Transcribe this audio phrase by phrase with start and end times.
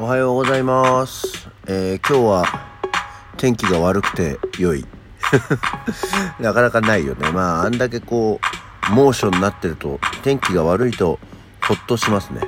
[0.00, 1.50] おはようございます。
[1.66, 2.44] えー今日は
[3.36, 4.86] 天気が悪くて良い。
[6.38, 7.32] なかなかないよね。
[7.32, 8.38] まあ、あんだけこ
[8.88, 11.18] う、猛暑になってると、天気が悪いと、
[11.60, 12.42] ほっとしますね。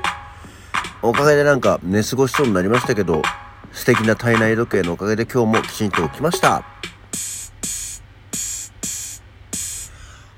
[1.02, 3.20] おかげでなんか寝過ごしそうになりましたけど、
[3.72, 6.62] 素敵な体内時計のおかげで今日もきちんと起きました。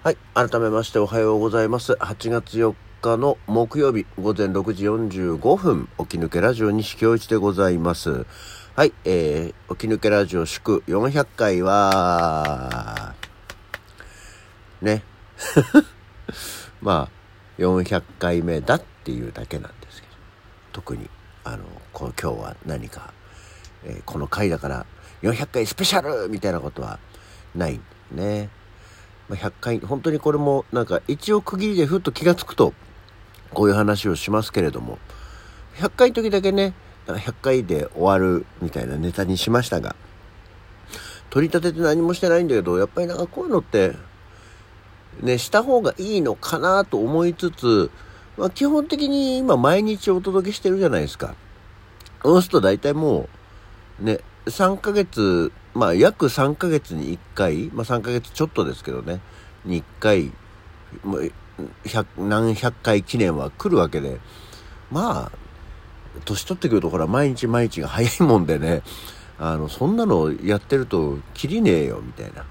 [0.03, 0.17] はい。
[0.33, 1.93] 改めましておはようございます。
[1.93, 8.27] 8月4日の木曜日午前6時45分、起き抜けラジオ西京一でございます。
[8.77, 8.93] はい。
[9.05, 13.15] えー、起き抜けラジオ祝400回は、
[14.81, 15.03] ね。
[16.81, 20.15] まあ、400回目だっていうだけなんですけど、
[20.73, 21.11] 特に、
[21.43, 23.13] あの、こう今日は何か、
[23.83, 24.87] えーこの回だから
[25.23, 27.01] 400回スペシャルみたいなことは
[27.57, 28.49] ないんでね。
[29.29, 32.73] ま100回、本当にこれもなんか一応区切りでふっと気がつくと、
[33.55, 34.99] こういう話をしますけれども、
[35.77, 36.75] 100回の時だけね、
[37.07, 39.97] 100回で終わるみたいなネタにしましたが、
[41.31, 43.95] 取り立てて何もしてないんだけど、やっぱりなんかこういうのって、
[45.21, 47.91] ね、した方がいいのかなと思いつつ、
[48.37, 51.35] まあ基本的に今毎日お届けしてるじゃないですか。
[52.23, 53.29] そうすると大体も
[54.01, 59.21] う、ね、3ヶ月、まあ約3ヶ月に1回、まあ3ヶ月ちょっとですけどね、
[59.65, 60.33] に1回、
[62.17, 64.19] 何百回記念は来るわけで、
[64.91, 65.39] まあ、
[66.25, 68.83] 年取ってくるとほら毎日毎日が早いもんでね、
[69.39, 72.45] あの、そんなのやってるときりねえよみたいな。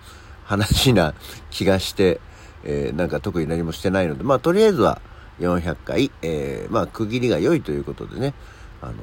[0.51, 1.13] 話な
[1.49, 2.19] 気がして、
[2.65, 5.01] えーなんか特に何もしてないので、まあとりあえずは
[5.39, 8.33] 400回、えーまあ区切りが良いということでね、
[8.81, 8.93] あの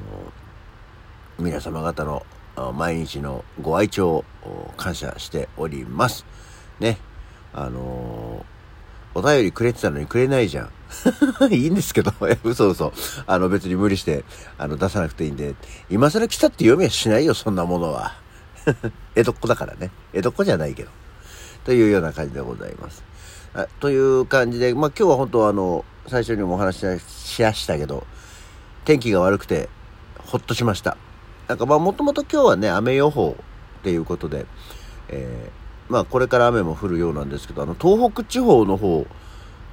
[1.39, 2.23] 皆様方の
[2.75, 6.25] 毎日のご愛聴を感謝しております。
[6.79, 6.97] ね。
[7.51, 8.58] あのー
[9.19, 10.69] お便りくれてたのにくれないじゃん。
[11.51, 12.93] いいんですけど、いや嘘嘘。
[13.27, 14.23] あの別に無理して、
[14.57, 15.55] あの出さなくていいんで、
[15.89, 18.15] 今更来たって読みはしないよ、そんなものは。
[19.15, 19.91] 江戸っ子だからね。
[20.13, 20.89] 江戸っ子じゃないけど。
[21.65, 23.03] というような感じでございます。
[23.53, 28.07] あという感じで、まあ今日は本当あの、最初にもお話ししましたけど、
[28.85, 29.69] 天気が悪くて、
[30.17, 30.97] ほっとしました。
[31.47, 33.35] なんかまあもともと今日はね、雨予報
[33.79, 34.45] っていうことで、
[35.09, 35.51] え
[35.89, 39.05] まあこれから雨も降るようなんですけど、あの東北地方の方、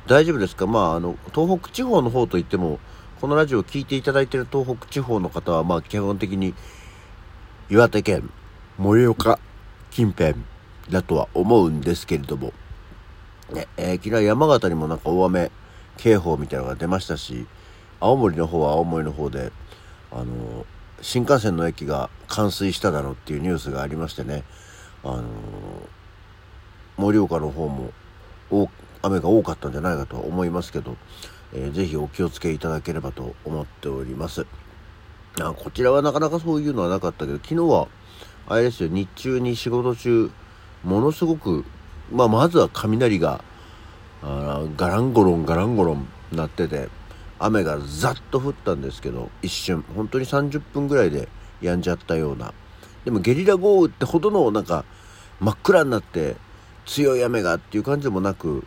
[0.07, 0.67] 大丈夫ですか？
[0.67, 2.79] まああの、東北地方の方といっても、
[3.21, 6.55] このラジオを聞いていただいている東北地方の方は、まあ基本的に
[7.69, 8.31] 岩手県、
[8.79, 9.39] 盛岡
[9.91, 10.37] 近辺
[10.91, 12.53] だとは思うんですけれども、
[13.53, 15.51] ね、えー昨日山形にもなんか大雨
[15.99, 17.47] 警報みたいなのが出ましたし、
[18.01, 19.53] 青森の方は青森の方で、
[20.13, 20.67] あの、
[21.03, 24.45] 新幹線の駅が冠水しただろうっていうニュースがありましてね、
[25.05, 25.25] あの、
[26.97, 27.93] 盛岡の方も
[29.03, 30.97] 雨が多かったんじゃないかと思いますけど、
[31.55, 34.47] えーぜひお気をつけいただければと思っております。
[35.41, 37.89] あこちらはなかなかそういうのはなかったけど、昨日は、
[38.49, 40.31] あれですよ、日中に仕事中、
[40.83, 41.65] ものすごく、
[42.11, 43.43] まあ、まずは雷が、
[44.23, 46.89] あガランゴロンガランゴロンなってて、
[47.39, 51.29] 雨がざっと降ったんですけど、一瞬、本当に30分ぐらいで
[51.61, 52.55] 止んじゃったような。
[53.05, 54.85] でもゲリラ豪雨ってほどのなんか
[55.39, 56.37] 真っ暗になって
[56.87, 58.65] 強い雨がっていう感じでもなく、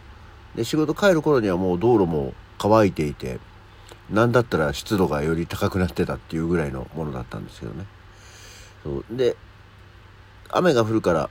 [0.55, 3.39] で、仕事帰る頃にはもう道路も乾いていて、
[4.09, 7.85] なんだったら湿度がより高くなってたっていうぐらいのものだったんですけどね。
[8.83, 9.35] そうで、
[10.49, 11.29] 雨が降るから、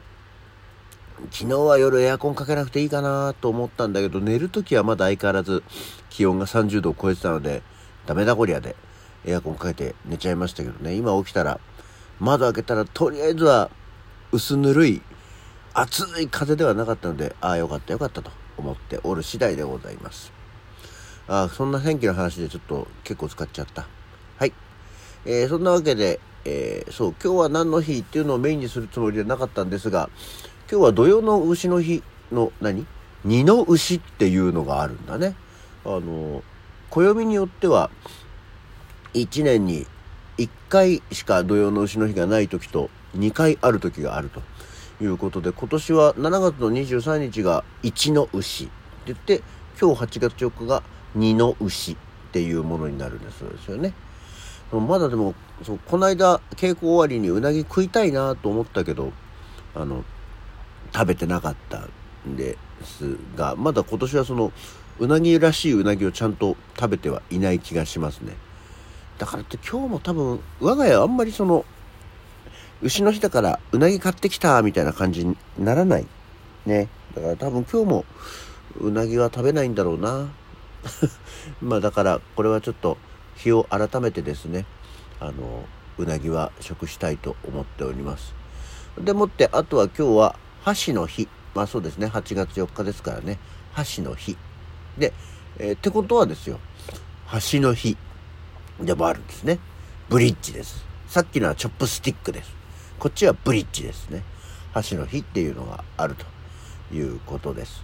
[1.32, 5.64] 昨日は夜エアコンかけなくていいかなと思ったんだけど、寝るときはまだ相変わらず
[6.10, 7.62] 気温が30度を超えてたので、
[8.06, 8.76] ダメだこりゃで
[9.26, 11.58] エアコンかけて寝ちゃいましたけどね、今起きたら、
[12.20, 13.70] 窓開けたらとりあえずは
[14.30, 15.02] 薄ぬるい
[15.80, 20.32] 暑い風ではなかったので、ああよかったよかったと思っておる次第でございます。
[21.28, 23.86] ああ、そんな天気の話でちょっと結構使っちゃった。
[24.38, 24.52] はい。
[25.24, 30.10] えーそんなわけで、えーそう、今日は何の日っていうのをメインにするつもりではなかったんですが、
[30.68, 32.02] 今日は土曜の牛の日
[32.32, 32.84] の何？
[33.24, 35.36] 二の牛っていうのがあるんだね。
[35.84, 36.42] あの、
[36.90, 37.90] 暦によっては、
[39.14, 39.86] 1年に
[40.38, 44.42] 1回しか土曜の牛の日がない時と2回ある時があると
[45.00, 48.72] いうことで、今年は7月の23日が1の牛って
[49.06, 49.42] 言って、
[49.80, 50.82] 今日8月4日が
[51.16, 51.96] 2の牛っ
[52.32, 53.92] ていうものになるんだそうですよね。
[54.72, 55.34] まだでも、
[55.64, 59.12] そうこの間稽古終わりにうなぎ食いたいなと思ったけど、
[59.74, 60.04] あの、
[60.92, 61.86] 食べてなかった
[62.28, 64.52] んですが、まだ今年はその、
[64.98, 68.36] うなぎらしいうなぎをちゃんと食べてはいない気がしますね。
[69.16, 71.64] だからって今日も多分、我が家あんまりその、
[72.82, 76.06] 牛の日だからうなぎ買ってきたみたいな感じにならない？
[76.66, 76.88] ね。
[77.14, 78.04] だから多分今日も
[78.80, 80.28] うなぎは食べないんだろうな。
[81.60, 82.96] まあだからこれはちょっと
[83.36, 84.64] 日を改めてですね、
[85.20, 85.64] あの、
[85.98, 88.34] うなぎは食したいと思っております。
[89.00, 91.28] でもってあとは今日は箸の日。
[91.54, 92.06] まあそうですね。
[92.06, 93.38] 8月4日ですからね。
[93.72, 94.36] 箸の日。
[94.96, 95.12] で、
[95.58, 96.60] えー、ってことはですよ。
[97.52, 97.96] 橋の日
[98.80, 99.58] でもあるんですね。
[100.08, 100.84] ブリッジです。
[101.08, 102.57] さっきのはチョップスティックです。
[102.98, 104.24] こっちはブリッジですね。
[104.74, 107.82] 箸の日っていうのがあるということです。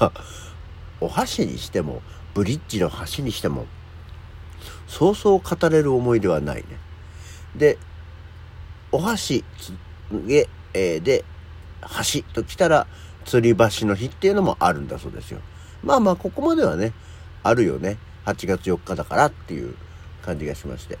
[0.00, 0.12] ま
[1.00, 2.02] お箸にしても
[2.34, 3.66] ブリッジの橋にしても
[4.88, 6.64] そうそう語れる思い出はないね。
[7.54, 7.78] で
[8.90, 9.44] お箸
[10.10, 11.24] で,、えー、で
[11.80, 12.86] 橋と来たら
[13.24, 15.40] 吊り橋の日っていうのもあるんだそうですよ。
[15.84, 16.92] まあまあここまではね
[17.44, 17.98] あるよね。
[18.24, 19.76] 8月4日だからっていう
[20.22, 20.98] 感じがしまして。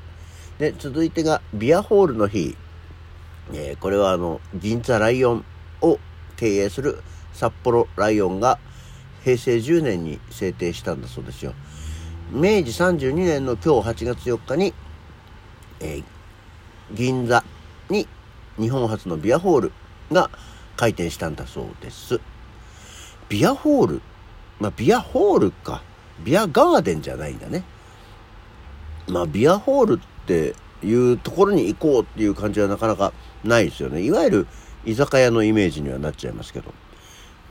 [0.58, 2.56] で続いてがビアホールの日、
[3.52, 5.44] えー、これはあの銀座ライオン
[5.80, 5.98] を
[6.36, 7.02] 経営する
[7.32, 8.58] 札幌ライオンが
[9.24, 11.54] 平成10年に制定したんだそうですよ
[12.30, 14.74] 明治32年の今日8月4日に、
[15.80, 16.04] えー、
[16.92, 17.42] 銀座
[17.88, 18.06] に
[18.58, 19.72] 日本初のビアホール
[20.12, 20.30] が
[20.76, 22.20] 開店したんだそうです。
[23.28, 24.02] ビアホール？
[24.60, 25.82] まあ、ビアホールか。
[26.24, 27.64] ビアガーデンじゃないんだね。
[29.06, 33.12] まあ、ビアホールっていうところに行こうっていう感じはなかなか
[33.44, 34.02] ないですよね。
[34.02, 34.46] いわゆる
[34.84, 36.72] 居酒屋のイメージにはなっちゃいますけど。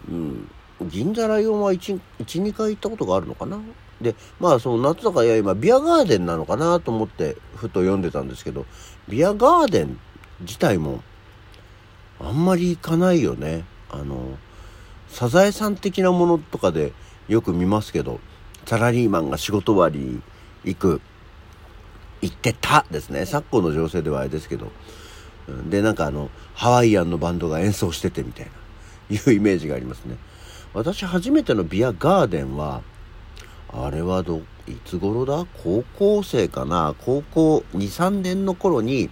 [0.09, 0.49] うん。
[0.89, 3.59] 銀座ライオンは1、1、2回行ったことがあるのかな？
[3.99, 8.67] で、まあその夏とかいや今ビアガーデンなのかなと思ってふと読んでたんですけど、
[9.09, 9.99] ビアガーデン
[10.41, 11.01] 自体も
[12.19, 13.65] あんまり行かないよね。
[13.89, 14.37] あの、
[15.09, 16.93] サザエさん的なものとかで
[17.27, 18.19] よく見ますけど、
[18.67, 20.21] サラリーマンが仕事終わり
[20.63, 21.01] 行く、
[22.21, 23.25] 行ってたですね。
[23.25, 24.71] 昨今の情勢ではあれですけど。
[25.69, 28.51] で、なんかあの、ハワイアンのバンドが演奏しててみたいな、
[29.15, 30.17] いうイメージがありますね。
[30.73, 32.81] 私初めてのビアガーデンは、
[33.69, 35.45] あれはど、いつ頃だ？
[35.63, 36.93] 高校生かな？
[36.99, 39.09] 高校2、3年の頃に、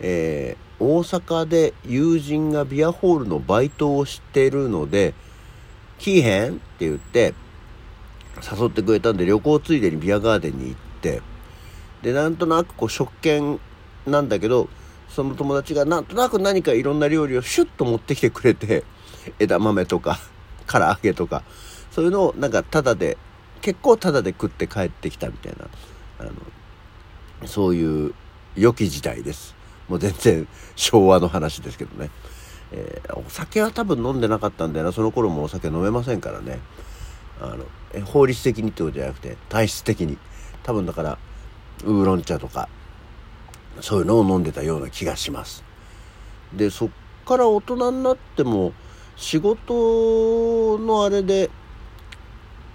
[0.00, 5.14] えー、大阪で友人がビアホールのバイトをしてるので、
[5.98, 7.34] 来いへんって言って、
[8.58, 11.22] 誘ってくれたんで旅行ついでにビアガーデンに行って、
[12.02, 13.58] で、なんとなくこう食券
[14.06, 14.68] なんだけど、
[15.16, 18.84] その友達がなんとなく何かいろんな料理をシュッと持ってきてくれて、
[19.38, 20.18] 枝豆とか、
[20.68, 21.42] 唐揚げとか、
[21.90, 23.16] そういうのをなんかタダで、
[23.62, 25.68] 結構タダで食って帰ってきたみたいな、
[26.18, 26.32] あの、
[27.46, 28.12] そういう
[28.56, 29.54] 良き時代です。
[29.88, 32.10] もう全然昭和の話ですけどね。
[32.72, 34.92] えー、お酒は多分飲んでなかったんだよな。
[34.92, 36.60] その頃もお酒飲めませんからね。
[37.40, 37.64] あの、
[37.94, 40.18] え法律的にってことじゃなくて、体質的に。
[40.62, 41.18] 多分だから、
[41.84, 42.68] ウーロン茶とか、
[43.80, 45.64] そういうのを飲んでたような気がします。
[46.54, 46.88] で、そっ
[47.26, 48.72] から大人になっても、
[49.16, 51.50] 仕事のあれで、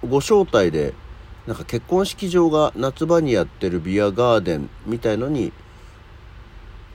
[0.08, 0.94] ご招待で、
[1.46, 5.52] なんか結婚式場が夏場にやってるビアガーデンみたいのに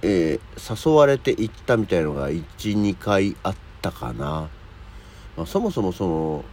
[0.02, 4.50] えー、誘われて行ったみたいのが12回あったかな、
[5.36, 6.46] まあ、そもそもその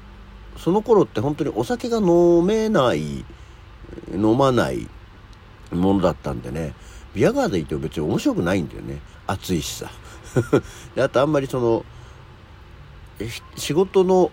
[0.57, 3.25] その頃って本当にお酒が飲めない
[4.13, 4.89] 飲まない
[5.73, 6.75] ものだったんでね
[7.15, 8.99] ビアガーデン行っても別に面白くないんだよね。
[9.27, 9.91] 暑いしさ。
[10.95, 11.85] であとあんまりその
[13.57, 14.31] 仕事の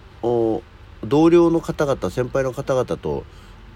[1.04, 3.24] 同僚の方々先輩の方々と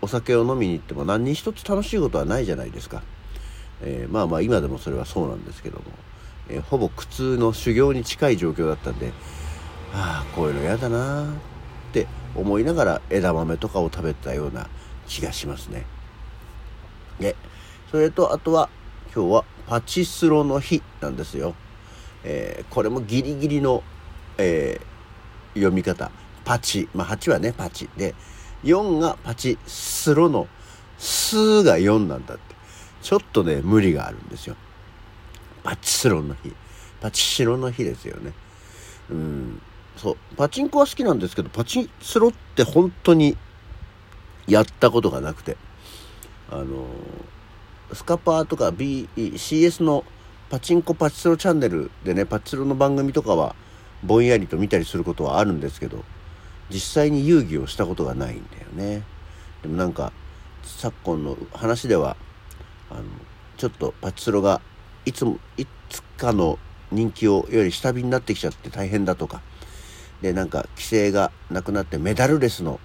[0.02, 3.04] お酒を飲みに行っても何に一つ楽しいことはないじゃないですか。
[3.82, 5.84] えー、まあまあ今でもそれはそうなんですけども、
[6.50, 9.12] えー、ほぼ苦痛の修行に近い状況だったんで
[9.94, 11.28] ああこういうの嫌だなっ
[11.92, 14.70] て思いながら枝豆とかを食べたような
[15.08, 15.86] 気がしますね。
[17.20, 17.36] で
[17.92, 18.70] それとあとは
[19.16, 21.56] 今日はパチスロの日なんですよ、
[22.24, 23.84] えー、これもギリギリの、
[24.38, 26.12] えー、読み方
[26.44, 28.14] パチまあ8はねパチで
[28.64, 30.48] 4がパチスロの
[30.98, 32.56] 「ス」が4なんだって
[33.06, 34.56] ちょっとね、無理があるんですよ。
[35.62, 36.52] パチスロの日。
[37.00, 38.34] パチスロの日ですよね。
[39.12, 39.62] うん。
[39.96, 40.18] そう。
[40.36, 43.38] パチンコは好きなんですけど、パチスロって本当に
[44.48, 45.56] やったことがなくて。
[46.50, 46.88] あの、
[47.94, 50.04] スカパーとか B、CS の
[50.50, 53.56] パチンコパチスロチャンネルでね、パチスロの番組とかは
[54.04, 56.04] ぼんやりと見たりすることはあるんですけど、
[56.70, 59.04] 実際に遊戯をしたことがないんだよね。
[59.62, 60.12] でもなんか、
[60.64, 62.18] 昨今の話では、
[62.90, 63.04] あの
[63.58, 64.62] ちょっとパチスロが
[65.06, 66.60] いつもいつかの
[66.92, 69.42] 人気をより下火になってきちゃって大変だとか
[70.22, 72.80] でなんか規制がなくなってメダルレスの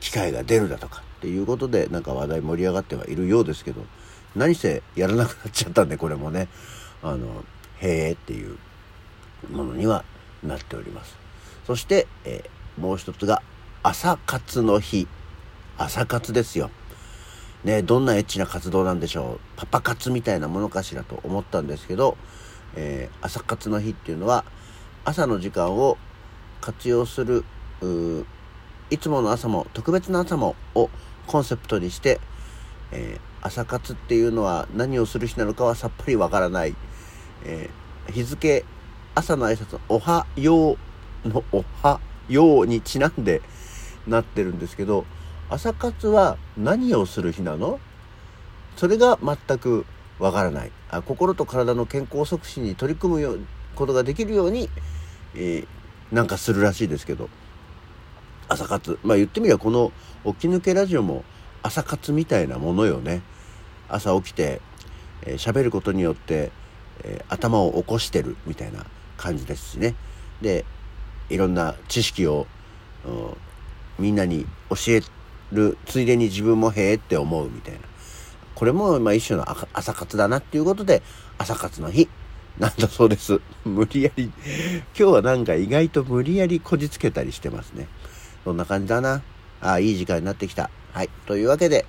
[0.00, 3.84] 機会が出るだとかっていうことでなんか話題盛り上がってはいるようですけど
[4.34, 6.48] 何せやらなくなっちゃったんでこれもね。
[7.02, 7.44] あの
[7.78, 8.58] へえっていう
[9.50, 10.04] ものには
[10.42, 11.16] なっております。
[11.66, 13.42] そして、えー、もう一つが
[13.82, 15.06] 朝活の日。
[15.78, 16.70] 朝活ですよ。
[17.64, 19.40] ね、どんなエッチな活動なんでしょう。
[19.56, 22.16] パパ活みたいなものかしらと思ったんですけど、
[22.74, 24.44] えー、朝活の日っていうのは、
[25.04, 25.96] 朝の時間を
[26.60, 27.44] 活用する、
[28.90, 30.90] いつもの朝も特別な朝もを
[31.26, 32.20] コンセプトにして、
[32.92, 36.74] えー、朝活っていうのは何をする日なのかはさっぱりわからない。
[37.44, 38.64] えー、日付、
[39.14, 40.76] 朝の挨拶、おはよ
[41.24, 43.42] うのおはようにちなんで
[44.06, 45.04] なってるんですけど、
[45.48, 47.80] 朝活は何をする日なの？
[48.76, 49.86] それが全く
[50.18, 50.72] わからない。
[50.90, 54.68] あ心と体の健康促進に取り組むことができるように、
[55.34, 57.28] えー、なんかするらしいですけど。
[58.50, 59.92] 朝活まあ言ってみればこの
[60.24, 61.24] 起き抜けラジオも
[61.62, 63.22] 朝活みたいなものよね
[63.88, 64.60] 朝起きて
[65.22, 66.50] 喋、えー、ることによって、
[67.04, 68.84] えー、頭を起こしてるみたいな
[69.16, 69.94] 感じですしね
[70.42, 70.64] で
[71.28, 72.46] いろんな知識を
[73.98, 75.00] みんなに教え
[75.52, 77.80] るついでに自分もへえって思うみたいな。
[78.54, 81.02] これもまあ一種の朝活だなっていうことで
[81.38, 82.08] 朝活の日
[82.58, 83.40] なんだそうです。
[83.64, 84.34] 無理やり、今
[84.94, 87.88] 日はなんか意外と無理やりこじつけたりしてますね。
[88.44, 89.22] そんな感じだな。
[89.60, 90.70] ああ、いい時間になってきた。
[90.92, 91.10] はい。
[91.26, 91.86] というわけで、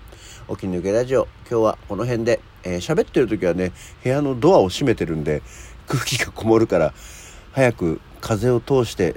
[0.50, 3.72] 起き抜けラジオ、今日はこの辺で、えー、喋ってる時はね、
[4.04, 5.42] 部屋のドアを閉めてるんで、
[5.88, 6.94] 空気がこもるから、
[7.54, 9.16] 早く風を通して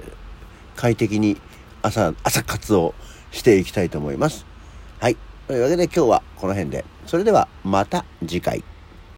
[0.75, 1.37] 快適に
[1.81, 2.93] 朝、朝活を
[3.31, 4.45] していきたいと思います。
[4.99, 5.17] はい。
[5.47, 6.85] というわけで今日はこの辺で。
[7.05, 8.74] それではまた次回。